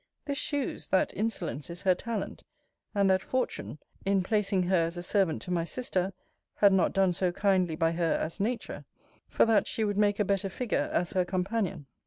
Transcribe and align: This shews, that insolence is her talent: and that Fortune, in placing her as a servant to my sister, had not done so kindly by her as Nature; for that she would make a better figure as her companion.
This 0.25 0.39
shews, 0.39 0.87
that 0.87 1.13
insolence 1.15 1.69
is 1.69 1.83
her 1.83 1.93
talent: 1.93 2.43
and 2.95 3.07
that 3.07 3.21
Fortune, 3.21 3.77
in 4.03 4.23
placing 4.23 4.63
her 4.63 4.85
as 4.87 4.97
a 4.97 5.03
servant 5.03 5.43
to 5.43 5.51
my 5.51 5.63
sister, 5.63 6.11
had 6.55 6.73
not 6.73 6.91
done 6.91 7.13
so 7.13 7.31
kindly 7.31 7.75
by 7.75 7.91
her 7.91 8.13
as 8.15 8.39
Nature; 8.39 8.85
for 9.27 9.45
that 9.45 9.67
she 9.67 9.83
would 9.83 9.99
make 9.99 10.19
a 10.19 10.25
better 10.25 10.49
figure 10.49 10.89
as 10.91 11.11
her 11.11 11.23
companion. 11.23 11.85